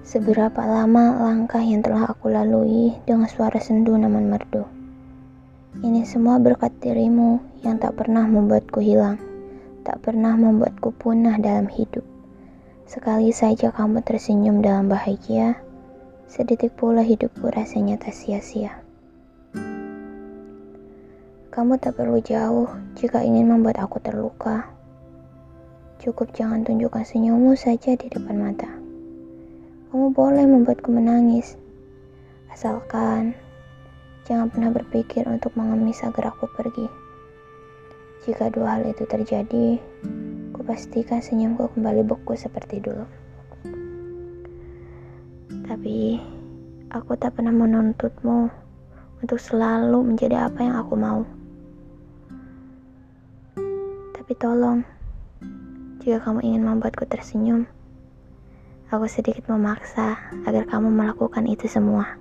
Seberapa 0.00 0.64
lama 0.64 1.20
langkah 1.20 1.60
yang 1.60 1.84
telah 1.84 2.08
aku 2.08 2.32
lalui 2.32 2.96
dengan 3.04 3.28
suara 3.28 3.60
sendu 3.60 3.92
naman 4.00 4.32
merdu. 4.32 4.64
Ini 5.84 6.08
semua 6.08 6.40
berkat 6.40 6.72
dirimu 6.80 7.36
yang 7.60 7.76
tak 7.76 8.00
pernah 8.00 8.24
membuatku 8.24 8.80
hilang, 8.80 9.20
tak 9.84 10.00
pernah 10.00 10.32
membuatku 10.40 10.96
punah 10.96 11.36
dalam 11.36 11.68
hidup. 11.68 12.02
Sekali 12.88 13.28
saja 13.30 13.68
kamu 13.68 14.00
tersenyum 14.00 14.64
dalam 14.64 14.88
bahagia, 14.88 15.60
sedetik 16.32 16.72
pula 16.80 17.04
hidupku 17.04 17.52
rasanya 17.52 18.00
tak 18.00 18.16
sia-sia. 18.16 18.80
Kamu 21.52 21.76
tak 21.76 22.00
perlu 22.00 22.24
jauh 22.24 22.72
jika 22.96 23.20
ingin 23.20 23.52
membuat 23.52 23.84
aku 23.84 24.00
terluka. 24.00 24.64
Cukup 26.00 26.32
jangan 26.32 26.64
tunjukkan 26.64 27.04
senyummu 27.04 27.52
saja 27.52 27.92
di 28.00 28.08
depan 28.08 28.40
mata. 28.40 28.79
Kamu 29.90 30.14
boleh 30.14 30.46
membuatku 30.46 30.86
menangis, 30.94 31.58
asalkan 32.46 33.34
jangan 34.22 34.46
pernah 34.46 34.70
berpikir 34.70 35.26
untuk 35.26 35.50
mengemis 35.58 36.06
agar 36.06 36.30
aku 36.30 36.46
pergi. 36.46 36.86
Jika 38.22 38.54
dua 38.54 38.78
hal 38.78 38.86
itu 38.86 39.02
terjadi, 39.02 39.82
kupastikan 40.54 41.18
senyumku 41.18 41.74
kembali 41.74 42.06
beku 42.06 42.38
seperti 42.38 42.78
dulu. 42.78 43.02
Tapi, 45.66 46.22
aku 46.94 47.18
tak 47.18 47.34
pernah 47.34 47.50
menuntutmu 47.50 48.46
untuk 49.18 49.42
selalu 49.42 50.06
menjadi 50.06 50.46
apa 50.46 50.70
yang 50.70 50.78
aku 50.78 50.94
mau. 50.94 51.26
Tapi 54.14 54.32
tolong, 54.38 54.86
jika 55.98 56.22
kamu 56.22 56.46
ingin 56.46 56.62
membuatku 56.62 57.02
tersenyum, 57.10 57.66
Aku 58.90 59.06
sedikit 59.06 59.46
memaksa 59.46 60.18
agar 60.42 60.66
kamu 60.66 60.90
melakukan 60.90 61.46
itu 61.46 61.70
semua. 61.70 62.18